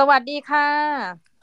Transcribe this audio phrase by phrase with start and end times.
[0.00, 0.68] สวัสดีค่ะ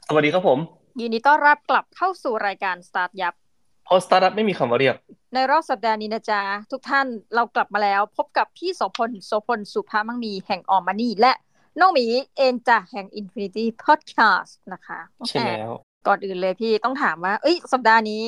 [0.08, 0.58] สวัสดีครับผม
[1.00, 3.34] ยินดีต้อนรับกลับเข้าสู่รายการ StartYup
[3.84, 4.96] เพราะสตาร์ทอัพไม่มีคำว่าเลิก
[5.34, 6.42] ในรอบสัปดาห์นี้นะจ๊ะ
[6.72, 11.32] ทุกท่านเรากลับมาแล้ว พบกับพี่โสพลโสพลสุภามังมีแห่ง aomMONEY และ
[11.80, 12.04] น้องหมี
[12.36, 14.98] เองจ้ะแห่ง Infinity Podcast นะคะ
[15.28, 15.72] ใช่แล้ว
[16.06, 18.22] ก่อนอื่นเลยพี่ต้องถามว่า เอ้ย สัปดาห์นี้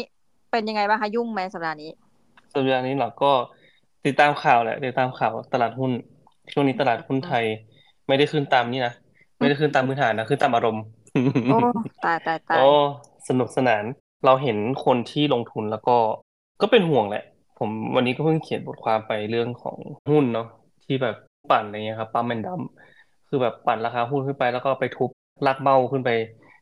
[0.50, 1.90] เป็นยังไงบ้างคะยุ่งไหมสัปดาห์นี้
[2.54, 3.30] สัปดาห์นี้เราก็
[4.06, 5.90] ติดตามข่าวแหละติดตามข่าวตลาดหุ้น
[6.52, 7.45] ช่วงนี้ตลาดหุ้นไทย
[8.06, 8.95] ไม่ได้ขึ้นตามนี่นะ
[9.38, 10.82] ไม่ได้ขึ้นตามพื้นฐานนะขึ้นตามอารมณ์
[11.46, 11.58] โอ้
[12.04, 12.66] ตายตายตายโอ้
[13.28, 13.84] สนุกสนาน
[14.24, 15.96] เราเห็นคนที่ลงทุนแล้วก็
[16.62, 17.24] ก็เป็นห่วงแหละ
[17.59, 19.76] ผมวันนี้ก็เพิ่งเขียนบทความไปเรื่องของ
[20.10, 20.48] หุ้นเนาะ
[20.84, 21.16] ที่แบบ
[21.50, 22.60] ปั่นอะไรเงี้ยครับปั๊มแอนดัม
[23.28, 25.10] คือแบบปั่นราคาหุ้นขึ้นไปแล้วก็ไปทุบ
[25.46, 26.10] ลากเบ้าขึ้นไป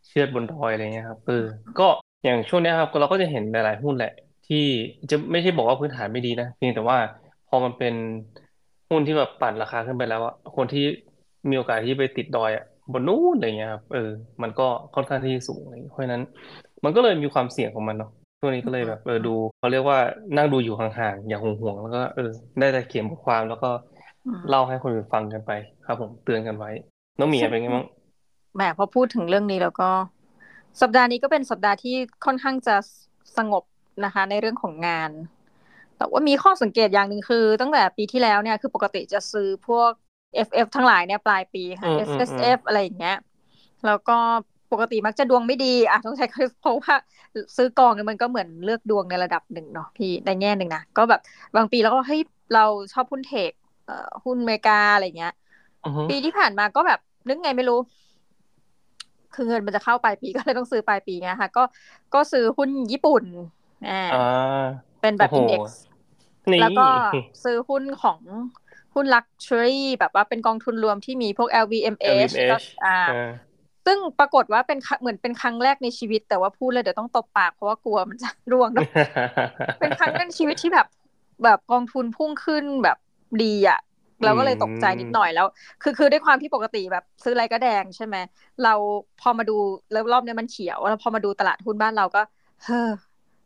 [0.07, 1.45] เชือดบนดอยอะไรเงี้ยครับเออ
[1.79, 1.87] ก็
[2.25, 4.13] อย่างช่วงเนี้ยครับเราก็จะเห็นหลาย ๆ หุ้นแหละ
[4.49, 4.65] ที่
[5.11, 6.99] จะไม่ใช่บอกว่าพื้นฐานไม่ดีนะเพียงแต่ว่า
[7.49, 7.95] พอมันเป็น
[8.91, 10.85] หุ้นที่แบบปั่นราคาขึ้นไปแล้วอะคนที่
[11.51, 14.11] มีโอกาสที่ไปติดดอยอะบนนู้นอะไรเงี้ยครับเออ
[14.43, 16.23] มันก็ค่อนข้างที่สูงอะไรเงี้ยเพราะฉะนั้น
[16.85, 19.99] มันก็เลยมีความเสี่ยงของมันเนาะช่วงนี้ก็เลยแบบเออดูเขาเรียกว่า
[20.37, 23.71] นั่งดูอยู่ห่างๆอย่าห่วงๆแล้วก็เออ ได้แต่เขียนบทความแล้วก็
[24.49, 25.53] เล่าให้คนอื่นฟังกันไป
[25.87, 26.71] ครับ ผมเตือนกันไว้
[27.19, 27.87] น้องหมีเป็นไงบ้าง
[28.55, 29.91] แหมพอพูดถึงเรื่องนี้แล้วก็
[30.81, 32.77] สัปดาห์นี้ก็เป็นสัปดาห์ที่ค่อนข้างจะ
[33.37, 33.65] สงบ
[34.05, 35.11] นะคะ ในเรื่องของงาน
[35.99, 39.91] แต่ว่ามีข้อสังเกตอย่างหนึ่งคือ ตั้งแต่ปีที่แล้วเนี่ยคือปกติจะซื้อพวก
[40.47, 43.17] FF ทั้งหลายเนี่ยปลายปีค่ะอืมอืมอืม SSF อะไรอย่างเงี้ย
[43.87, 44.17] แล้วก็
[44.73, 46.27] ปกติมักจะดวงไม่ดีอะต้องใช้
[46.61, 46.95] เพราะว่า
[47.57, 51.21] ซื้อกองเนี่ยมันก็เหมือนเลือกดวงในระดับหนึ่งเนาะพี่ในแง่หนึ่งนะก็แบบ
[51.57, 52.21] บางปีแล้วก็เฮ้ย
[52.55, 53.53] เราชอบหุ้นเทค
[53.87, 55.33] เอ่อหุ้นอเมริกาอะไรเงี้ย
[55.85, 57.79] อือฮึปีที่ผ่านมาก็แบบนึกไงไม่รู้
[59.35, 61.63] คือเงินมันจะเข้าปลายปีก็เลยต้องซื้อปลายปีไงค่ะ ก็
[62.15, 63.25] ก็ซื้อหุ้นญี่ปุ่น
[63.89, 64.65] อ่าอ่า
[65.01, 65.81] เป็นแบบโอ้อินโหเด็กซ์
[66.53, 66.87] นี่แล้วก็
[67.45, 68.19] ซื้อหุ้นของ
[68.95, 73.25] หุ้นลักชัวรี่แบบว่าเป็นกองทุนรวมที่มีพวก LVMH ก็ LVMH อ่าอ่า
[73.87, 78.87] ซึ่งปรากฏว่าเป็นครั้งเหมือนเป็นครั้งแรกในชีวิต แต่ว่าพูดเลยเดี๋ยวต้องตบปากเพราะว่ากลัวมันจะร่วงเนอะ
[79.79, 80.87] เป็นครั้งแรกในชีวิตที่แบบ
[81.45, 82.97] แบบกองทุนพุ่งขึ้นแบบ
[83.43, 83.81] ดีอะ
[84.25, 85.47] เราก็เลยตกใจนิดหน่อยแล้ว
[85.83, 88.17] คือคือด้วยความที่ปกติแบบซื้ออะไรก็แดงใช่ไหม
[88.63, 88.75] เรา
[89.21, 89.57] พอมาดู
[89.93, 92.21] แล้วรอบเนี้ยมันเขียวแล้วพอมาดูตลาดหุ้นบ้านเราก็
[92.65, 92.91] เฮ้อ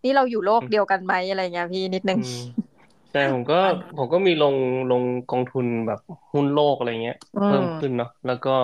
[0.05, 2.35] นี่เราอยู่โลกเดียวกันไหมอะไรเงี้ยพี่นิดนึงอืม
[2.68, 3.61] ใช่ผมก็
[3.99, 4.55] ผมก็มีลง
[4.93, 6.01] ลงกองทุนแบบ
[6.33, 8.55] หุ้นโลกอะไรเงี้ยอืมเพิ่มขึ้นเนาะแล้วก็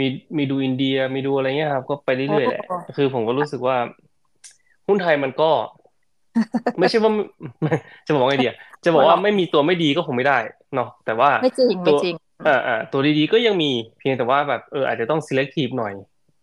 [0.00, 3.76] มีมีดูอินเดียมีดูอะไรเงี้ยครับ ก็ไปเรื่อยๆแหละโอ้คือผมก็รู้สึกว่า
[4.86, 5.50] หุ้นไทยมันก็
[6.78, 7.12] ไม่ใช่ว่า
[8.06, 10.38] จะบอกว่าไงดีอะจะบอกว่าไม่มีตัวไม่ดีก็คงไม่ได้
[10.74, 12.14] เนาะแต่ว่าไม่จริงตัไม่วจริง
[12.46, 15.92] อ่าอ่าตัวดีๆก็ยังมีเพียงแต่ว่าแบบเอออาจจะต้อง selective หน่อย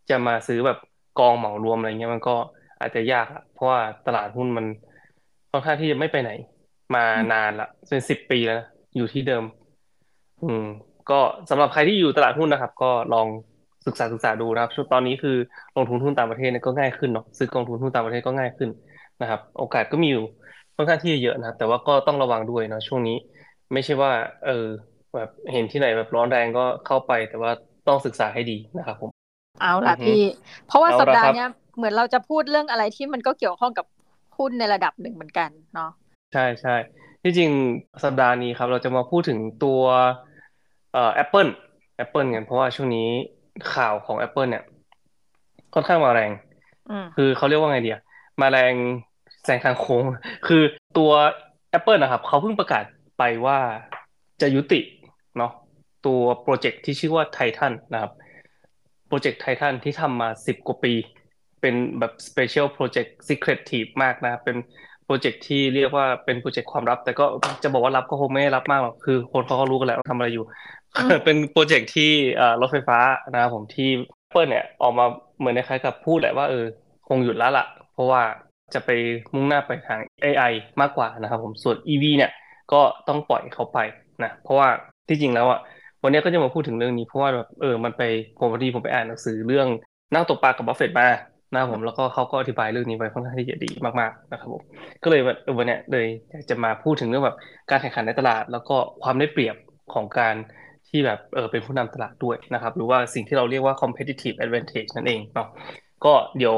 [0.10, 0.78] จะมาซื้อแบบ
[1.20, 2.36] กองเหมารวมอะไรเงี้ยมันก็
[2.80, 4.66] อาจจะยากอะเพราะว่าตลาดหุ้นมัน
[5.52, 6.32] ค่อนข้างที่จะไม่ไปไหน
[6.96, 9.44] มานานละเป็นสิบปีแล้วนะอยู่ที่เดิม
[10.44, 10.66] อืม
[11.10, 11.20] ก็
[11.50, 13.28] สำหรับใครที่อยู่ตลาดหุ้นนะครับ ก็ลอง
[13.88, 15.38] ศึกษาศึกษาดูนะครับช่วงตอนนี้คือ
[15.76, 18.70] ลงทุนหุ้นต่างประเทศเนี่ยก็ง่ายขึ้นเนาะซื้อกองทุนหุ้นต่างประเทศก็ง่ายขึ้น
[19.22, 20.26] นะครับ โอกาสก็มีอยู่
[20.76, 23.18] ค่อนข้างที่จะเยอะนะครับ แต่ว่าก็ต้องระวังด้วยเนาะช่วงนี้
[23.74, 24.12] ไม่ใช่ว่า
[24.46, 24.66] เออ
[25.16, 27.52] แบบเห็นที่ไหนแบบร้อนแรงก็เข้าไป แต่ว่า
[27.88, 29.10] ต้องศึกษาให้ดีนะครับผม
[29.62, 30.22] เอาล่ะอือฮึพี่
[30.68, 33.86] เพราะว่าเอาสัปละดาคห์รับเนี้ยเหมือนเราจะพูดเรื่องอะไรที่มันก็เกี่ยวข้องกับ
[34.38, 35.92] หุ้นในระดับหนึ่งเหมือนกันเนาะ
[36.34, 36.76] ใช่ใช่
[37.24, 37.52] ที่จริง
[38.04, 39.82] สัปดาห์นี้ครับ เราจะมาพูดถึงตัว
[40.94, 41.50] เอ่อ Apple
[42.04, 43.10] Apple กันเพราะว่าช่วงนี้
[43.74, 44.64] ข่าวของ Apple เนี่ย
[45.74, 46.32] ค่อนข้างมาแรง
[46.90, 48.00] อืม คือเขาเรียกว่าไงเดีย
[48.42, 48.74] มาแรง
[49.44, 50.04] แซงทางโค้ง
[50.48, 50.64] คือ
[50.98, 51.12] ตัว
[51.78, 52.84] Apple นะครับ เขาเพิ่งประกาศ
[53.18, 53.60] ไปว่า
[54.42, 54.82] จะยุติ
[55.38, 55.52] เนาะ
[56.06, 58.12] ตัวโปรเจกต์ที่ชื่อว่า Titan นะครับ
[59.08, 60.94] โปรเจกต์ Titan ที่ทำมาสิบกว่าปี
[61.62, 64.58] เป็นแบบ Special Project Secretive มากนะครับเป็น
[64.91, 67.26] โป รเจกต์ที่เรียกว่าเป็นโปรเจกต์ความลับ แต่ก็
[67.64, 70.46] จะบอกว่าลับก็คงไม่ได้ลับมากหรอกคือคนเขาก็รู้กันแล้วว่าทำอะไรอยู่
[70.96, 73.00] อืมเป็นโปรเจกต์ที่เอ่อรถไฟฟ้า
[73.34, 73.90] นะครับผมที่
[74.32, 75.06] Apple เนี่ยออกมา
[75.38, 76.66] เหมือนคล้ายๆกับพูดแหละว่าเออ
[77.08, 78.22] คงหยุดแล้วล่ะ เพราะว่า
[78.74, 78.90] จะไป
[79.34, 82.32] มุ่งหน้าไปทาง AI มากกว่านะครับผมส่วน EV เนี่ย
[82.74, 83.80] ก็ต้องปล่อยเขาไป
[84.24, 84.68] นะเพราะว่า
[85.10, 85.60] ที่จริงแล้วอะ
[86.04, 88.02] วันนี้ก็จะมาพูดถึงเรื่องนี้เพราะว่าแบบเออมันไป
[88.40, 89.68] ผมพอดีผมไปอ่านหนังสือเรื่อง
[90.14, 91.08] นั่งตกปลากับบัฟเฟตต์มา
[91.52, 93.70] นะครับผมแล้วก็เขาก็อธิบายเรื่องนี้ไว้ค่อนข้างที่จะดี
[94.00, 94.62] มากๆนะครับผม
[95.04, 97.38] ก็เลยแบบเออวันเนี้ยเลยอยากจะมาพูดถึงเรื่องแบบ
[97.70, 99.56] การแข่งขันในตลาด แล้วก็ความได้เปรียบ
[99.94, 100.36] ของการ
[100.90, 105.48] ที่แบบเออเป็นผู้นำตลาดด้วยนะครับ หรือว่าสิ่งที่เราเรียกว่า competitive advantage นั่นเองเนาะ
[106.06, 106.58] ก็เดี๋ยว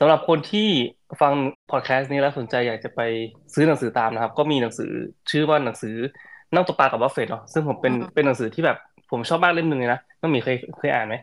[0.00, 0.68] สำหรับคนที่
[1.20, 1.32] ฟัง
[1.70, 3.00] พอดแคสต์นี้แล้วสนใจอยากจะไป
[3.54, 4.92] ซื้อหนังสือตามนะครับ ก็มีหนังสือ
[5.30, 5.94] ชื่อว่าหนังสือ
[6.54, 8.76] นั่งตกปลากับบัฟเฟตต์เนาะซึ่งผมเป็นอืมเป็นหนังสือที่แบบ
[9.10, 11.14] ผมชอบมากเล่มหนึ่งเลยนะน้องหมีเคยเคยอ่านไหม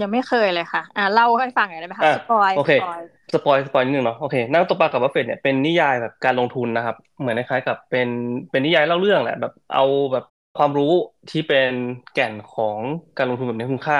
[0.00, 3.00] ยังไม่เคยเลยค่ะ อ่าเล่าให้ฟังหน่อยได้ไหมคะอะ spoil โอเค spoil
[3.34, 8.08] spoil spoil นิดนึงเนาะโอเคนั่งตกปลากับบัฟเฟตต์เนี่ยเป็นนิยายแบบการลงทุนนะครับ เหมือนคล้ายๆกับเป็น
[8.50, 10.24] เป็นนิยายเล่าเรื่องแหละแบบเอาแบบ
[10.58, 10.92] ความรู้
[11.30, 11.70] ที่เป็น
[12.14, 12.76] แก่นของ
[13.18, 13.98] การลงทุนแบบเน้นคุณค่า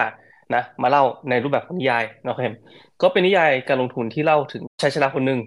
[0.55, 2.55] นะมาเล่าในรูปแบบของนิยายนะครับ
[3.03, 5.41] ก็เป็นนิยายการลงทุนที่เล่าถึงชายชราคนหนึ่ง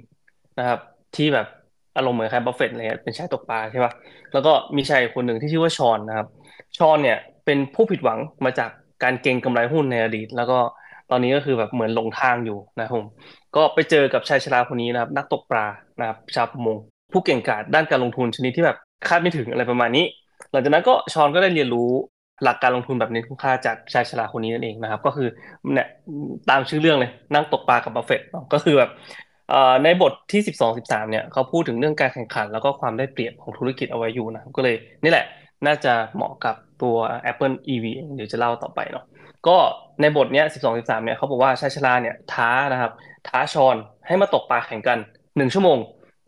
[0.60, 0.80] นะครับ
[1.16, 1.48] ที่แบบ
[1.98, 3.92] อารมณ์เหมือนคล้ายบัฟเฟตอะไรเงี้ยเป็นชายตกปลาใช่ป่ะ
[4.34, 6.28] แล้วก็มีชายคนหนึ่งที่ชื่อว่าชอนนะครับ
[6.78, 8.70] ชอนเนี่ยเป็นผู้ผิดหวังมาจาก
[9.03, 10.59] การเก็งกำไรหุ้นในอดีต แล้วก็
[11.12, 13.06] ตอนนี้ก็คือแบบเหมือนหลงทางอยู่นะครับผม
[13.56, 15.65] ก็ไปเจอกับชายชราคนนี้นะครับ นักตกปลา
[16.00, 16.77] นะครับชาวประมง
[17.13, 18.77] ผู้เก่งกาจด้านการลงทุนชนิดที่แบบ
[19.07, 20.06] คาดไม่ถึงอะไรประมาณนี้
[20.51, 21.89] หลังจากนั้นก็ชอนก็ได้เรียนรู้
[22.44, 25.27] หลักการลงทุนแบบนี้คุ้มค่าจากชายชราคนนี้นั่นเองนะครับ ก็คือ
[25.74, 25.88] เนี่ย
[26.50, 28.21] ตามชื่อเรื่องเลยนั่งตกปลากับบัฟเฟต
[28.53, 28.92] ก็คือแบบ
[29.83, 35.25] ในบทที่ 12 13 เนี่ยเขาพูดถึงเรื่องการแข่งขัน แล้วก็ความได้เปรียบของธุรกิจเอาไว้อยู่นะก็เลยนี่แหละ
[35.66, 36.96] น่าจะเหมาะกับตัว
[37.31, 37.86] Apple EV
[38.16, 39.06] เดี๋ยวจะเล่าต่อไปเนาะ
[39.48, 39.58] ก็
[40.02, 42.92] ในบทเนี้ย12 13เนี่ยเขาบอกว่าชายชราเนี่ยท้านะครับ
[43.28, 43.75] ท้าชอน
[44.08, 45.00] ให้มาตกปลาแข่งกัน
[45.38, 45.78] หนึ่งชั่วโมง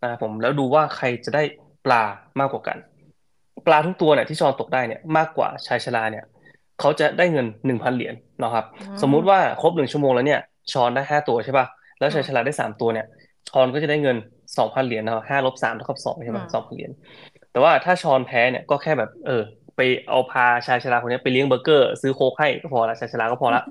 [0.01, 1.43] นะครับผมแล้วดูว่าใครจะได้
[1.85, 2.03] ปลา
[2.39, 2.77] มากกว่ากัน
[3.67, 6.25] ปลาทุกตัวเนี่ยที่ชอนตกได้เนี่ยมากกว่าชายชราเนี่ย
[6.79, 8.65] เขาจะได้เงินหนึ่งพันเหรียญนะครับ
[9.01, 10.41] สมมุติว่าครบหนึ่งชั่วโมงแล้วเนี่ย
[10.71, 11.65] ชอนได้ห้าตัวใช่ป่ะ
[11.99, 13.05] แล้วชายชราได้สามตัวเนี่ย
[13.49, 14.17] ชอนก็จะได้เงิน
[14.57, 16.91] สองพันเหรียญนะครับห้าลบสามเท่ากับสองใช่ไหมสองพันเหรียญ
[17.53, 19.41] แต่ว่าถ้าชอนแพ้เนี่ยก็แค่แบบ เออ
[19.75, 23.63] ไปเอาพาชายชราคนนี้ไปเลี้ยงเบอร์เกอร์ซื้อโค้กให้ก็พอละชายชราก็พอละ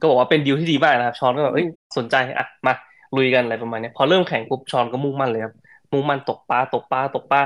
[0.00, 1.66] ก็บอกว่าเป็นดีลที่ดีมากนะครับชอนก็แบบเอ้ย
[1.96, 2.72] สนใจอะมา
[3.16, 5.54] ลุยกันอะไรประมาณนี้พอเริ่มแข่งปุ๊บชอนก็มุ่งมั่นเลยครับ
[5.92, 7.40] มุ่งมั่นตกปลาตกปลาตกปลา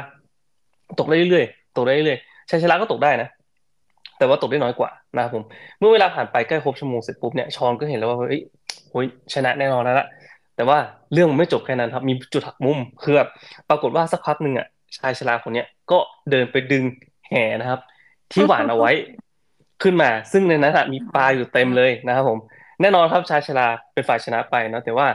[0.98, 3.28] ตกได้เรื่อยๆตกได้เรื่อยๆชายชราก็ตกได้นะ
[4.18, 5.44] แต่ว่าตกได้น้อยกว่านะครับผม
[5.78, 8.40] เมื่อเวลาผ่านไปใกล้ครบชั่วโมงเสร็จปุ๊บเนี่ยชอนก็เห็นแล้วว่าเฮ้ย
[8.90, 10.06] โอ้ยชนะแน่นอนแล้วละ
[10.56, 10.78] แต่ว่า
[11.12, 13.28] เรื่องไม่จบแค่นั้นครับ มีจุดหักมุมคือแบบ
[13.68, 15.98] ปรากฏว่าสักพักหนึ่งอะ ชายชราคนเนี้ยก็
[16.30, 16.84] เดินไปดึง
[17.28, 17.80] แห่นะครับ
[18.32, 18.90] ที่หวานเอาไว้
[19.82, 22.38] ขึ้นมา ซึ่งในนั้นมีปลาอยู่เต็มเลยนะครับผม
[22.80, 25.06] แน่นอนครับชายชราเป็นฝ่ายชนะไปนะแต่ว่า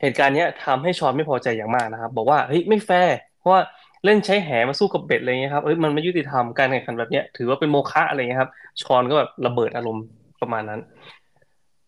[0.00, 3.60] เหตุการณ์นี้ทำให้ชอนไม่พอใจอย่างมากนะครับ บอกว่าเฮ้ยไม่แฟร์เพราะว่า
[4.04, 8.50] เล่นใช้แหมาสู้กับเบ็ดอะไรเงี้ยครับเอ้ยมันไม่ยุติธรรมการแข่งขันแบบนี้ถือว่าเป็นโมฆะอะไรเงี้ยครับ
[8.82, 10.04] ชอนก็แบบระเบิดอารมณ์
[10.40, 10.80] ประมาณนั้น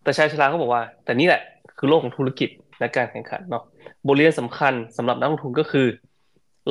[0.03, 1.41] แต่ชายชราก็บอกว่า แต่นี่แหละ
[1.77, 2.49] คือโลกของธุรกิจ
[2.79, 3.63] และการแข่งขันเนาะ
[4.07, 5.87] บทเรียนสำคัญสำหรับนักลงทุนก็คือ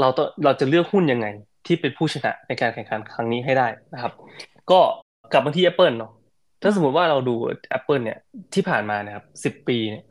[0.00, 1.26] เราต้องเราจะเลือกหุ้นยังไง
[1.66, 4.12] ที่เป็นผู้ชนะในการแข่งขันครั้งนี้ให้ได้นะครับ
[4.70, 4.81] ก็
[5.32, 6.12] กลับมาที่ Apple เนาะ
[6.62, 7.34] ถ้าสมมติว่าเราดู
[7.76, 8.19] Apple เนี่ย
[8.54, 10.04] ที่ผ่านมานะครับสิบปีเนี่ย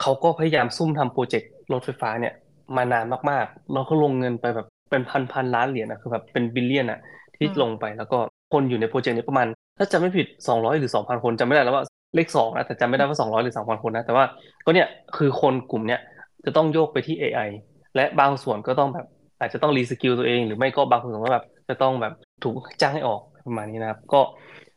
[0.00, 2.34] เขาก็พยายามซุ่มทำโปรเจกต์รถไฟฟ้าเนี่ย
[2.76, 7.00] มานานมากๆแล้วก็ลงเงินไปแบบเป็นพันพันล้านเหรียญนะคือแบบเป็นบิลเลียนอะ
[7.36, 8.18] ที่ลงไปแล้วก็
[8.52, 9.46] คนอยู่ในโปรเจกต์นี้ประมาณ
[9.78, 11.84] ถ้าจำไม่ผิดสองร้อยหรือสองพันคนจำไม่ได้แล้วว่า
[12.16, 14.24] เลขสองนะแต่จำไม่ได้ว่าสองร้อยหรือสองพันคนนะ แต่ว่า
[14.64, 16.00] ก็เนี่ยคือคนกลุ่มเนี้ย
[16.44, 17.50] จะต้องโยกไปที่ AI
[17.96, 19.06] และบางส่วนก็ต้องแบบ
[19.40, 22.12] อาจจะต้อง reskill ตัวเองหรือไม่ก็บางส่วนก็แบบจะต้องแบบ
[22.42, 24.20] ถูกจ้างให้ออกประมาณนี้นะครับ ก็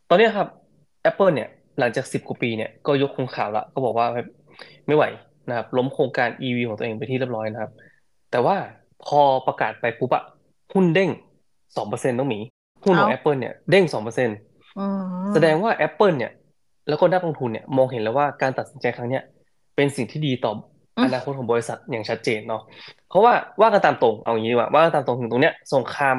[0.09, 0.47] ตอนนี้ครับ
[1.09, 4.07] Apple เนี่ยหลังจากสิบกว่าปีเนี่ยก็ยกธงขาวละก็บอกว่า
[4.87, 5.03] ไม่ไหว
[5.49, 7.71] นะครับล้มโครงการ EV ของตัวเองไปที่เรียบร้อยนะครับ
[8.31, 8.55] แต่ว่า
[9.05, 10.23] พอประกาศไปปุ๊บอะ
[10.73, 11.09] หุ้นเด้ง
[11.77, 12.39] สองเปอร์เซ็นต์ต้องมี
[12.83, 14.37] หุ้นของ Apple เนี่ยเด้งสองเปอร์เซ็นต์
[15.33, 16.31] แสดงว่า Apple เนี่ย
[16.87, 19.23] แล้วก็นักลงทุนเนี่ยมองเห็นแล้วว่าการตัดสินใจครั้งเนี้ย
[19.75, 20.51] เป็นสิ่งที่ดีต่อ
[21.05, 22.61] อนาคตของบริษัทอย่างชัดเจนเนาะ
[23.09, 26.17] เพราะว่าว่ากันตามตรงเอาอย่างนี้ดีกว่าว่ากันตามตรงถึงตรงเนี้ยสงคราม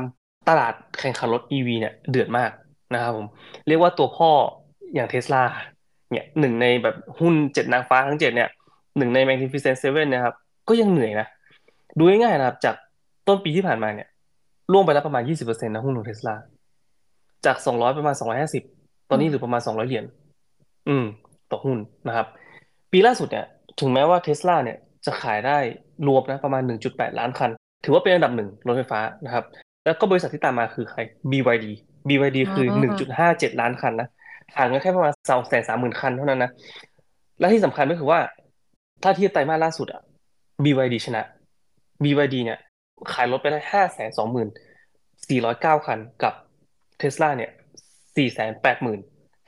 [0.49, 2.51] ตลาดแข่งขันรถ EV เนี่ยเดือดมาก
[2.95, 3.27] นะครับผม
[3.67, 4.31] เรียกว่าตัวพ่อ
[4.95, 5.43] อย่างเทสลา
[6.13, 8.49] เนี่ยหนึ่งในแบบหุ้นเจ็ดนางฟ้าทั้งเจ็ดเนี่ย
[8.99, 10.35] หนึ่งใน Magnificent Seven นะครับ
[10.69, 11.27] ก็ยังเหนื่อยนะ
[11.99, 12.75] ดูง่ายๆนะครับ จาก
[13.29, 14.09] ต้นปีที่ผ่านมาเนี่ย
[14.73, 16.35] ร่วงไปแล้วประมาณ20%นต์นะหุ้นของเทสลา
[17.47, 18.15] จาก200ประมาณ
[18.61, 20.05] 250ตอนนี้เหลือประมาณ200เหรียญ
[20.89, 21.05] อืม
[21.51, 22.27] ต่อหุ้นนะครับ
[22.93, 23.47] ปีล่าสุดเนี่ย
[23.81, 25.59] ถึงแม้ว่าเทสลาเนี่ยจะขายได้
[26.07, 27.51] รวมนะประมาณ 1.8 ล้านคัน
[27.85, 29.45] ถือว่าเป็นอันดับหนึ่งรถไฟฟ้านะครับ
[29.85, 31.67] แล้วก็บริษัทที่ตามมาคือใคร BYD
[32.09, 32.67] BYD คือ
[33.15, 34.09] 1.57 ล้านคันนะ
[34.57, 36.51] ห่างกันแค่ประมาณ2 3 0 0 0 0คันเท่านั้นนะ
[37.41, 38.21] และที่สำคัญก็คือว่า
[39.03, 40.03] ถ้าเทียบไตรมาสล่าสุดอะ
[40.65, 41.23] BYD ชนะ
[42.03, 42.59] BYD เนี่ย
[43.13, 46.35] ขายรถไปได้5 2 4 0 0 9คันกับ
[46.99, 47.51] เทสลาเนี่ย
[48.15, 48.29] 4
[48.65, 48.67] 8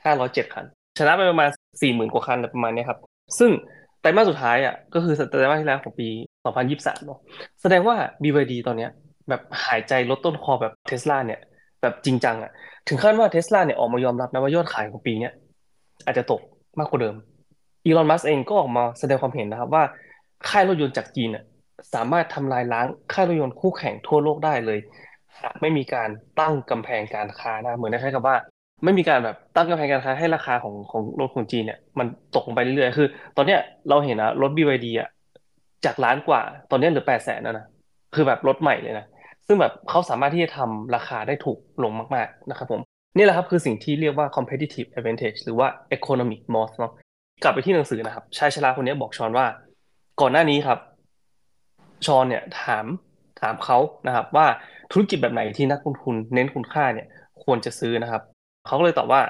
[0.03, 0.65] 5 0 7คัน
[0.99, 1.49] ชนะไปประมาณ
[1.81, 2.99] สี่หมื่นกว่าคันประมาณนี้ครับ
[3.39, 3.51] ซึ่ง
[4.03, 6.07] ไตรมาสสุดท้ายอะก็คือไตรมาสที่แล้วของปี
[6.55, 7.19] 2023เนาะ
[7.61, 8.91] แสดงว่า BYD ตอนเนี้ย
[9.29, 11.39] แบบหายใจลดต้นคอแบบเทสลาเนี่ย
[11.81, 12.51] แบบจริงจังอะ
[12.87, 15.33] ถึงขั้นว่าเทสลาเนี่ยออกมายอมรับนะว่ายอดขายของปีเนี้ย
[16.05, 16.41] อาจจะตก
[16.79, 17.15] มากกว่าเดิม
[17.85, 19.83] อีลอนมัสเองก็ออกมาแสดงความเห็นนะครับว่า
[20.49, 21.43] ค่ายรถยนต์จากจีนอะ
[21.93, 24.79] สามารถทำลายล้างค่ายรถยนต์คู่แข่งทั่วโลกได้เลย
[25.41, 28.35] หากไม่มีการตั้งกำแพงการค้านะเหมือนคล้ายๆกับว่า
[28.83, 33.59] ไม่มีการแบบตั้งกำแพงการค้าให้ราคาของของรถของจีนเนี่ย มันตกลงไปเรื่อยๆคือ ตอนเนี้ย
[33.89, 35.09] เราเห็นนะรถ BYD อะ
[35.85, 37.65] จากล้านกว่า ตอนนี้เหลือแปดแสนแล้วนะ
[38.15, 39.05] คือแบบรถใหม่เลยนะ
[39.47, 42.81] ซึ่งแบบเขาสามารถที่จะทำราคาได้ถูกลงมากๆนะครับผม
[43.17, 46.91] นี่แหละครับคือสิ่งที่เรียกว่า competitive advantage หรือว่า economic moat เนาะ
[47.43, 49.45] กลับไปที่หนังสือนะครับชายชราคนนี้บอกชอนว่า
[50.21, 50.79] ก่อนหน้านี้ครับ
[52.05, 52.85] ชอนเนี่ยถาม
[53.41, 54.45] ถามเขานะครับ ว่า
[54.91, 57.07] ธุรกิจแบบไหนที่นักลงทุนเน้นคุณค่าเนี่ย
[57.43, 58.21] ควรจะซื้อนะครับ
[58.65, 59.21] เขาก็เลยตอบว่า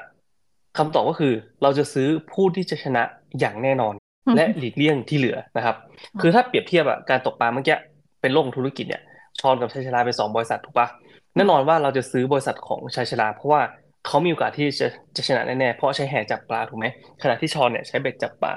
[0.78, 3.04] คำตอบก็คือเราจะซื้อผู้ที่จะชนะ
[3.40, 3.94] อย่างแน่นอน
[4.36, 5.76] และหลีกเลี่ยงที่เหลือนะครับ
[6.22, 7.78] คือถ้าเปรียบเทียบอะการตกปลาเมื่อกี้
[8.22, 9.02] เป็นโลกธุรกิจเนี่ย
[9.40, 10.88] ชอนกับชัยชลาเป็นสองบริษัทถูกปะ
[11.36, 13.62] แน่นอนว่าเราจะซื้อบริษัทของชัยชลาเพราะว่า
[14.08, 16.86] เขามีโอกาสที่จะจะชนะแน่ๆเพราะใช้แห่จับปลาถูกไหม
[17.22, 18.54] ขณะที่ชอนเนี่ยใช้เบ็ดจับปลา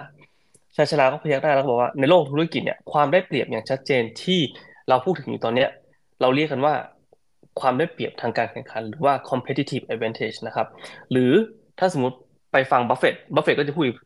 [0.76, 4.40] ชัยชลาก็พยักหน้าแล้วก็บอกว่าในโลกธุรกิจเนี่ยความได้เปรียบอย่างชัดเจนที่
[4.88, 5.68] เราพูดถึงอยู่ตอนเนี้ย
[6.20, 6.74] เราเรียกกันว่า
[7.60, 10.66] ความได้เปรียบทางการแข่งขัน หรือว่า competitive advantage นะครับ
[11.10, 11.32] หรือ
[11.78, 12.16] ถ้าสมมติ
[12.52, 13.96] ไปฟังบัฟเฟตบัฟเฟตก็จะพูดอีก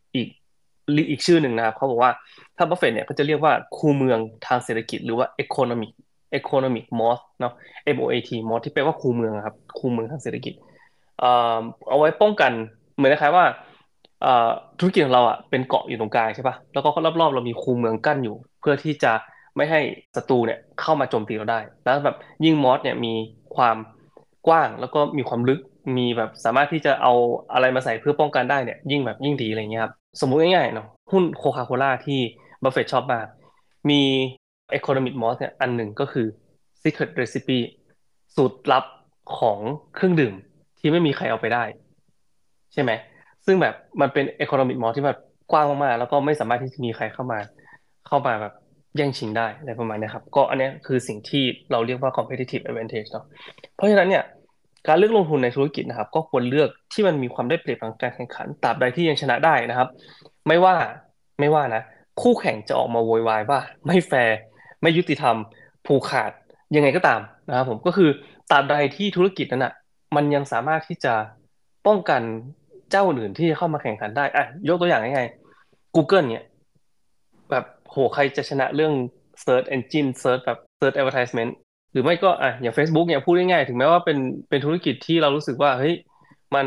[1.11, 2.11] อีกชื่อหนึ่งนะครับเขาบอกว่า
[2.57, 5.93] ถ้าบัฟเฟตเนี่ยก็จะเรียกว่าคูเมืองทางเศรษฐกิจหรือว่า economic
[6.39, 7.53] economic moat เนาะ
[7.95, 10.55] M O A T moat ที่แปลว่าคูเมืองครับคูเมืองทางเศรษฐกิจ
[11.21, 12.53] เอาไว้ป้องกัน
[12.97, 13.45] เหมือนคล้ายว่า
[14.79, 16.89] ธุรกิจของเราอะเป็นเกาะอยู่ตรงกลางใช่ปะแล้วก็
[17.21, 19.13] รอบๆเรามีคูเมืองกั้นอยู่ เพื่อที่จะ
[19.57, 19.81] ไม่ให้
[20.17, 23.13] ศัตรูเนี่ยเข้ามาโจมตีเราได้ แล้วแบบยิ่ง moat เนี่ยมี
[23.57, 23.77] ความ
[24.47, 25.61] กว้างแล้วก็มีความลึก
[25.97, 27.13] มีแบบสามารถที่จะเอา
[27.53, 32.21] อะไรมาใส่เพื่อป้องกันได้เนี่ยยิ่งแบบยิ่งดีอะไรเงี้ยครับสมมุติง่ายๆเนาะหุ้นโคคาโคล่าที่
[32.63, 33.27] บัฟเฟตชอบมาก
[33.91, 34.01] มี
[34.79, 36.27] Economic Moss เนี่ยอันหนึ่งก็คือ
[36.83, 37.59] Secret Recipe
[38.37, 38.85] สูตรลับ
[39.39, 39.59] ของ
[39.95, 40.35] เครื่องดื่ม
[40.79, 41.65] ที่ไม่มีใครเอาไปได้
[42.73, 42.91] ใช่ไหม
[43.47, 45.19] ซึ่งแบบมันเป็น Economic Moss ที่แบบ
[45.53, 47.39] กว้างมากๆ แล้วก็ไม่สามารถที่จะมีใครเข้ามา
[48.07, 48.55] เข้ามาแบบ
[48.97, 53.25] แย่งชิงได้อะไรประมาณนี้ครับ ก็อันนี้คือสิ่งที่เราเรียกว่า competitive advantage เนาะ
[53.77, 54.25] เพราะฉะนั้นเนี่ย
[54.89, 59.89] การเลือกลงทุนในธุรกิจนะครับ ก็ควรเลือกที่มันมีความได้เปรียบทางการแข่งขันตราบใดที่ยังชนะได้นะครับ
[60.47, 60.75] ไม่ว่า
[61.41, 61.83] ไม่ว่านะ
[62.23, 64.37] คู่แข่งจะออกมาโวยวายว่าไม่แฟร์
[64.83, 65.37] ไม่ยุติธรรม
[65.87, 66.33] ผูกขาด
[66.75, 68.11] ยังไงก็ตามนะครับผมก็คือ
[68.51, 69.73] ตราบใดที่ธุรกิจนั้นอะ
[70.17, 71.15] มันยังสามารถที่จะ
[71.87, 72.23] ป้องกัน
[72.91, 76.45] เจ้าอื่นที่เข้ามาแข่งขันได้อะยกตัวอย่างง่ายๆ Google เนี่ย
[77.91, 78.93] โหใครจะชนะเรื่อง
[79.45, 81.53] Search Engine Search แบบ Search Advertisement
[81.93, 84.19] หรือไม่ก็อะอย่าง Facebook เนี่ยพูดง่ายๆถึงแม้ว่าเป็น
[84.49, 85.95] เป็นธุรกิจที่เรารู้สึกว่าเฮ้ย
[86.55, 86.67] มัน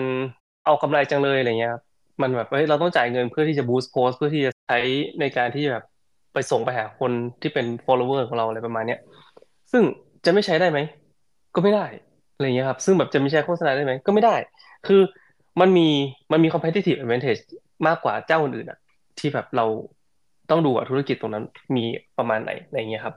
[0.66, 1.76] เอากำไรจังเลยอะไรเงี้ย
[2.22, 4.80] มันแบบเฮ้ยเราต้องจ่ายเงินเพื่อที่จะบูสต์โพสเพื่อที่จะใช้
[5.20, 5.84] ในการที่แบบ
[6.34, 7.12] ไปส่งไปหาคน
[7.42, 9.00] ที่เป็น follower ของเราอะไรประมาณเนี้ย
[9.72, 9.84] ซึ่ง
[10.26, 10.80] จะไม่ใช้ได้ไหม
[11.56, 11.86] ก็ไม่ได้
[12.36, 14.36] อะไรเงี้ยครับ ซึ่งแบบจะม่ใช้โฆษณาได้ไหมก็ไม่ได้
[14.88, 15.02] คือ
[15.62, 15.88] มันมี
[16.32, 17.42] มันมี competitive advantage
[17.88, 18.80] มากกว่าเจ้าอื่นๆอะ
[19.20, 19.66] ที่แบบเรา
[20.54, 21.46] ต้องดูว่าธุรกิจตรงนั้น
[21.76, 21.84] มี
[22.18, 23.16] ประมาณไหนอะไรเงี้ยครับ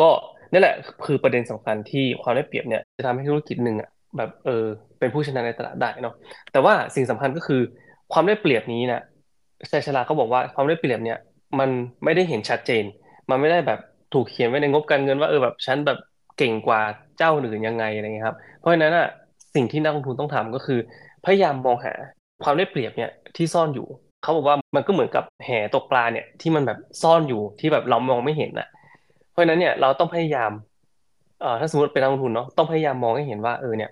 [0.00, 0.08] ก็
[0.52, 0.74] นั่แหละ
[1.06, 4.64] คือประเด็นสำคัญที่ความได้เปรียบเนี่ยจะทำให้ธุรกิจหนึ่งอะแบบเออ
[4.98, 6.14] เป็นผู้ชนะในตลาดได้เนาะ
[6.52, 7.60] แต่ว่าสิ่งสำคัญก็คือ
[8.12, 9.00] ความได้เปรียบนี้นะ
[9.70, 11.18] ชัยชลาเขาบอกว่าความได้เปรียบเนี่ย
[11.58, 11.70] มัน
[12.04, 12.84] ไม่ได้เห็นชัดเจน
[13.30, 13.80] มันไม่ได้แบบ
[14.14, 15.98] ถูกเขียนไว้ในงบการเงินว่าเออแบบฉันแบบ
[16.38, 16.80] เก่งกว่า
[17.18, 19.08] เจ้าอื่นยังไงอะไรเงี้ยครับ เพราะฉะนั้นอะ
[19.54, 20.78] สิ่งที่นักลงทุนต้องทำก็คือ
[21.24, 21.92] พยายามมองหา
[22.44, 23.86] ความได้เปรียบเนี่ยที่ซ่อนอยู่
[24.24, 28.68] เขาบอกว่ามันก็เหมือนกับแห่ตกปลาเนี่ยที่มันแบบซ่อนอยู่ที่แบบเรามองไม่เห็นอะ
[29.30, 30.50] เพราะฉะนั้นเนี่ยเราต้องพยายาม
[31.40, 33.90] เอ่อถ้าสมมติเป็นนักลงทุนเนาะต้องพยายามมองให้เห็นว่าเออเนี่ย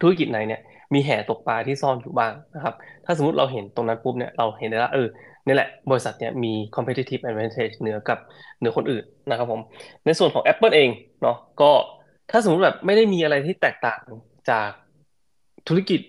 [0.00, 0.60] ธุรกิจไหนเนี่ย
[0.94, 2.74] มีแห่ตกปลาที่ซ่อนอยู่บ้างนะครับ
[3.04, 5.08] ถ้าสมมติเราเห็นตรงนั้นปุ๊บเนี่ยเราเห็นได้ละเออ
[5.46, 8.18] นี่แหละบริษัทเนี่ยมี competitive advantage เหนือกับ
[8.58, 9.60] เหนือคนอื่นนะครับผม
[10.04, 10.90] ในส่วนของ Apple เอง
[11.22, 11.70] เนาะก็
[12.30, 14.00] ถ้าสมมติแบบไม่ได้มีอะไรที่แตกต่าง
[14.50, 14.70] จาก
[15.68, 16.00] ธุรกิจ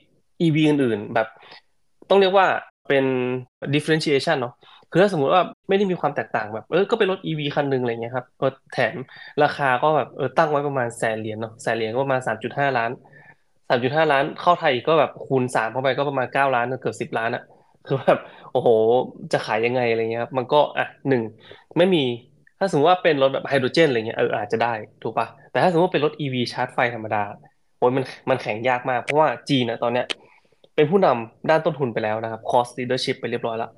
[0.41, 1.27] EV อื่นๆ แบบ
[2.09, 2.47] ต้องเรียกว่า
[2.87, 3.05] เป็น
[3.73, 4.53] differentiation เนาะ
[4.91, 8.95] คือถ้าสมมุติว่าไม่ได้มีความแตกต่างแบบเออก็เป็นรถ EV คันหนึ่งอะไรเงี้ยครับก็แถม
[9.43, 12.91] ราคาก็แบบเออตั้งไว้ประมาณแสนเหรียญเนาะแสนเหรียญก็ประมาณสามจุดห้าล้าน
[13.69, 17.43] สามจุดห้าล้านเข้าไทยก็แบบคูณสามเข้าไปก็ประมาณเก้าล้านเกือบสิบล้านอะ
[17.87, 18.19] คือแบบ
[18.51, 18.69] โอ้โห
[19.33, 21.21] จะขายยังไงอะไรเงี้ยครับมันก็อะหนึ่ง
[21.77, 22.03] ไม่มี
[22.59, 24.73] ถ้าสมมติว่าเป็นรถแบบไฮโดรเจนอะไรเงี้ยเอออาจจะได้
[25.03, 27.23] ถูกปะแต่ถ้าสมมติว่าเป็นรถ EV ชาร์จไฟธรรมดา
[27.77, 30.05] โอ้ยมันมันแข็งยากมากเพราะว่าจีนนะตอนเนี้ย
[30.75, 33.71] เป็นผู้นำด้านต้นทุนไปแล้วนะครับ cost leadership ไปเรียบร้อยแล้ว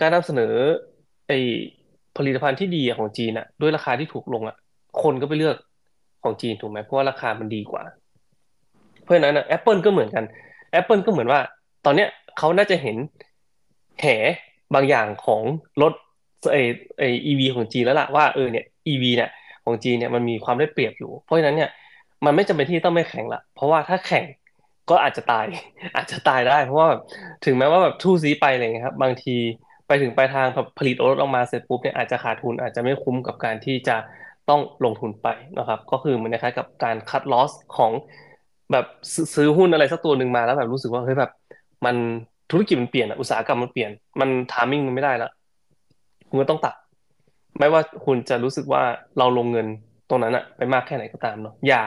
[0.00, 0.52] การนำเสนอ
[1.28, 1.32] ไอ
[2.16, 4.56] ผลิตภัณฑ์ที่ดีของจีนอะด้วยราคาที่ถูกลงอะ
[5.02, 5.56] คนก็ไปเลือก
[6.22, 7.82] ของจีนถูกไหมเพราะว่าราคามันดีกว่า
[9.02, 10.24] เพราะฉะนั้นอะ Apple ก็เหมือนกัน
[10.80, 11.40] Apple ก็เหมือนว่า
[11.84, 12.08] ตอนเนี้ย
[12.38, 12.96] เขาน่าจะเห็น
[14.00, 14.06] แห
[14.74, 15.42] บางอย่างของ
[15.82, 15.92] รถ
[16.52, 16.56] ไอ
[16.98, 19.30] ไอ EV ของจีนแล้วล่ะว่าเออเนี่ย EV เนี่ย
[19.64, 21.70] ของจีนเนี่ยมันมีความได้เปรียบอยู่ เพราะฉะนั้นเนี่ย
[22.24, 24.24] มันไม่จำเป็นที่ต้องไม่แข่งละเพราะว่าถ้าแข่ง
[24.90, 25.46] ก็อาจจะตาย
[25.96, 27.02] อาจจะตายได้ เพราะว่าแบบ
[27.44, 29.36] ถึงแม้ว่าแบบทู่ซีไปอะไรเงี้ยครับ บางที
[29.86, 30.46] ไปถึงปลายทาง
[30.78, 33.96] ผลิตรถออกมาเสร็จปุ๊บเนี่ยอาจจะขาดทุนอาจจะไม่คุ้มกับการที่จะ
[34.48, 37.92] ต้องลงทุนไปนะครับ ก็คือเหมือนคล้ายกับการคัดลอสของ
[38.72, 38.86] แบบ
[39.34, 41.30] ซื้อหุ้นอะไรสักตัวหนึ่งมาแล้วแบบรู้สึกว่าเฮ้ยแบบ
[41.84, 41.96] มัน
[42.50, 45.30] ธุรกิจมันเปลี่ยนอุตสาหกรรมมันเปลี่ยน มันทามมิ่งมันไม่ได้แล้ว
[46.28, 46.74] คุณก็ต้องตัด
[47.58, 48.82] ไม่ว่าคุณจะรู้สึกว่า
[49.18, 49.66] เราลงเงิน
[50.08, 51.82] ตรงนั้นอะไปมากแค่ไหนก็ตามเนาะอย่า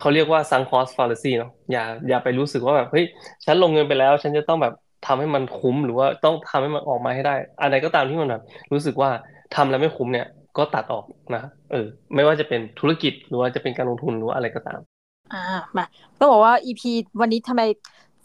[0.00, 3.04] เขาเรียกว่า sunk cost fallacy เนาะอย่าอย่าไปรู้สึกว่าแบบเฮ้ย
[3.44, 4.74] ฉันลงเงินไปแล้ว ฉันจะต้องแบบ
[5.06, 9.10] ทำให้มันคุ้มหรือว่าต้องทำให้มันออกมาให้ได้ อะไรก็ตามที่มันแบบรู้สึกว่า
[9.54, 10.26] ทำแล้วไม่คุ้มเนี่ย
[10.58, 11.04] ก็ตัดออก
[11.36, 14.80] นะเออ ไม่ว่าจะเป็นธุรกิจหรือว่าจะเป็นการลงทุนหรือว่าอะไรก็ตาม
[15.32, 15.42] อ่า
[15.76, 15.84] มา
[16.18, 16.82] ต้องบอกว่า EP
[17.20, 17.62] วันนี้ทำไม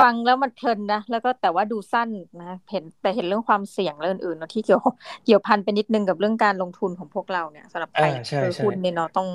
[0.01, 2.09] ฟังแล้วมันเพลินนะแล้วก็แต่ว่าดูสั้น
[2.41, 4.81] นะเห็นแต่เห็นเรื่องความเสี่ยงเรื่องอื่นเนาะที่เกี่ยว
[5.25, 8.05] เกี่ยวพันไปนิดนึงกับเรื่องการลงทุนของพวกเราเนี่ยสำหรับใคร
[8.41, 9.27] คือหุ้นเนี่ยเนาะต้อง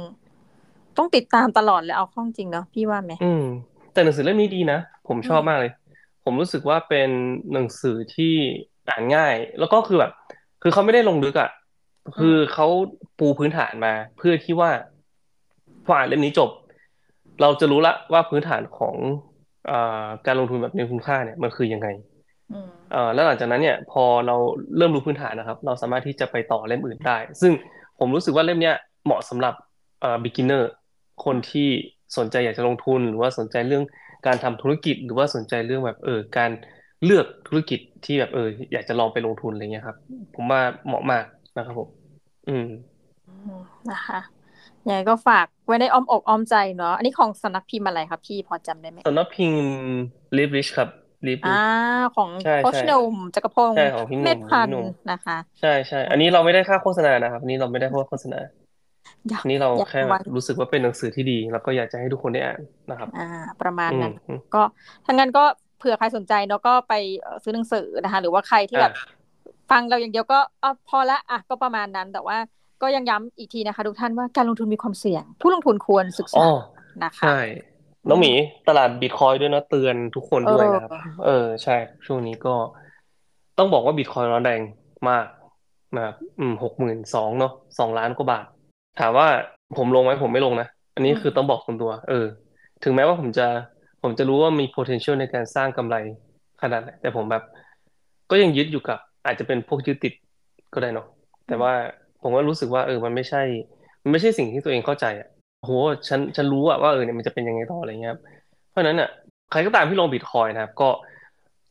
[0.98, 3.44] ต้องติดตามตลอดเลยเอาข้องจริงเนาะพี่ว่าไหมอืม
[3.92, 4.78] แต่หนังสือเล่มนี้ดีนะ
[5.08, 5.72] ผมชอบมากเลย
[6.24, 7.10] ผมรู้สึกว่าเป็น
[7.52, 8.34] หนังสือที่
[8.88, 10.12] อ่านง่าย แล้วก็คือแบบ
[10.62, 11.50] คือเขาไม่ได้ลงลึกอะ
[12.18, 12.66] คือเขา
[13.18, 14.70] ปูพื้นฐานมา เพื่อที่ว่า
[15.84, 16.50] พออ่านเล่มนี้จบ
[17.40, 18.96] เราจะรู้ละว่าพื้นฐานของ
[19.70, 19.72] อ
[20.26, 21.88] การลงทุนแบบมีคุณค่าเนี่ยมันคือยังไง
[23.14, 24.36] แล้วหลังจากนั้นเนี่ย พอเรา
[24.76, 27.52] เริ่มรู้พื้นฐานนะครับ เราสามารถที่จะไปต่อเล่มอื่นได้ ซึ่ง
[27.98, 29.54] ผมรู้สึกว่าเล่มเนี้ยเหมาะสำหรับ
[30.00, 30.62] เอ่อ beginner
[31.24, 31.68] คนที่
[32.18, 33.84] สนใจอยากจะลงทุน หรือว่าสนใจเรื่อง
[34.26, 36.50] การทำธุรกิจ หรือว่าสนใจเรื่องแบบเออการ
[37.04, 39.96] เลือกธุรกิจที่แบบเออ อยากจะลองไปลงทุนอะไรเงี้ยครับ
[40.34, 41.24] ผมว่าเหมาะมาก
[41.56, 41.88] นะครับผม
[42.48, 42.66] อืม
[43.90, 44.20] นะคะ
[44.86, 49.62] ยังไงก็ฝากไว้ในอ้อมอกอ้อมใจเนาะอันนี้ของสำนักพิมพ์อะไรครับพี่พอจำได้ไหมสำนักพิมพ์
[50.36, 50.88] ลิฟริชครับ
[51.26, 51.56] ลิฟอ่า
[52.16, 52.30] ของ
[52.62, 54.68] โคชนมจักรพงศ์ใช่ของพี่หนุ่มพัน
[55.12, 58.40] นะคะ ใช่ใช่อันนี้เราไม่ได้ค่าโฆษณานะครับนี้เราไม่ได้ค่าโฆษณา
[59.48, 60.00] นี่เราแค่
[60.36, 62.60] รู้สึกว่าเป็นหนังสือที่ดี แล้วก็อยากจะให้ทุกคนได้อ่าน
[62.90, 63.28] นะครับ อ่า
[63.62, 64.14] ประมาณนั้น
[64.54, 64.62] ก็
[65.04, 65.44] ถ้างั้นก็
[65.78, 66.94] เผื่อใครสนใจเนาะก็ไป
[67.42, 68.92] ซื้อหนังสือนะคะ หรือว่าใครที่แบบ
[69.70, 72.36] ฟังเราอย่างเดียวก็อพอละอะก็ประมาณนั้นแต่ว่า
[72.82, 76.44] ก็ยังย้ำอีกทีนะคะ ทุกท่านว่าการลงทุนมีความเสี่ยง ผู้ลงทุนควรศึกษา
[77.04, 77.40] นะคะใช่
[78.08, 78.32] น้องหมี
[78.68, 80.90] ตลาดบิตคอยด้วยนะเตือนทุกคนด้วยนะครับ
[81.24, 82.54] เออใช่ ช่วงนี้ก็
[83.58, 84.60] ต้องบอกว่าบิตคอยร้อนแรง
[85.08, 85.24] มาก
[85.96, 88.46] นะครับอืมหกหมื่นสองเนาะสองล้านกว่าบาท
[88.98, 89.28] ถามว่า
[89.76, 92.26] ผมลงไหมผมไม่ลงนะ อันนี้คือต้องบอกคนตัว เออ
[92.84, 93.46] ถึงแม้ว่าผมจะ
[94.02, 95.96] ผมจะรู้ว่ามี potential ในการสร้างกำไร
[96.62, 97.42] ขนาดไหนแต่ผมแบบ
[98.30, 100.12] ก็ยังยึดอยู่กับ อาจจะเป็นพวกยึดติด
[100.74, 101.06] ก็ได้เนาะ
[101.48, 101.72] แต่ว่า
[102.22, 103.42] ผมก็รู้สึกว่า เออ มันไม่ใช่
[104.02, 105.28] มันไม่ใช่สิ่งที่ตัวเองเข้าใจอะ
[105.60, 105.70] โห
[106.08, 108.20] ฉันฉันรู้อะว่าเออเนี่ยมันจะเป็นยังไงต่ออะไรเงี้ยครับ
[108.70, 109.08] เพราะนั้นอะ
[109.50, 110.88] ใครก็ตามที่ลงบิตคอยนะครับ ก็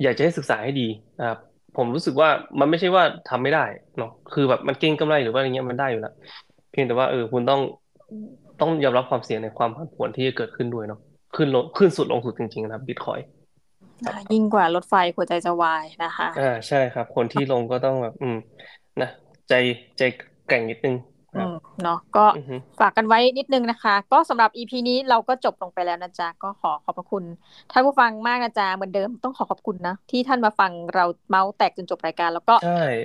[0.04, 0.88] อยากจะให้ศึกษาให้ดี
[1.20, 1.40] นะครับ
[1.78, 3.66] ผมรู้สึกว่ามันไม่ใช่ว่าทำไม่ได้
[3.98, 6.14] เนาะคือแบบมันเก่งกำไรหรือว่าอะไรเงี้ยมันได้อยู่แล้ว
[6.47, 7.62] เพียงแต่ว่าเออคุณต้อง
[8.62, 11.00] ต้องยอมรับความเสี่ยงในความผันผวนที่จะเกิดขึ้นด้วยเนาะ
[11.36, 13.20] ขึ้นลงขึ้นสุดลงสุดจริงๆนะครับบิตคอย
[14.34, 18.38] ยิ่งกว่ารถไฟหัวใจจะวายนะคะอ่าใช่ครับ คนที่ลงก็ต้องแบบ อืม
[19.02, 19.10] นะ
[19.50, 19.54] ใจ
[19.98, 20.02] ใจ
[20.48, 20.98] แก่งนิดนึง
[21.84, 22.26] เนาะก็
[22.80, 27.24] ฝากกันไว้นิดนึงนะคะ ก็สำหรับ EP นี้เราก็จบลงไปแล้วนะจ๊ะ ก็ขอขอบพระคุณ
[27.72, 32.56] ท่านผู้ฟังมากนะจ๊ะ เหมือนเดิมต้องขอขอบคุณนะ ที่ท่านมาฟังเราเมาส์แตกจนจบรายการ แล้วก็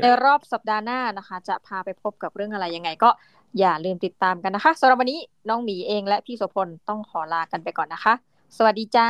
[0.03, 3.11] ในรอบสัปดาห์หน้านะคะ จะพาไปพบกับเรื่องอะไรยังไง ก็
[3.59, 8.15] อย่าลืมติดตามกันนะคะสำหรับวันนี้น้องหมีเองและพี่โสพลต้องขอลากันไปก่อนนะคะ
[8.57, 9.09] สวัสดีจ้า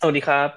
[0.00, 0.48] สวัสดีครับ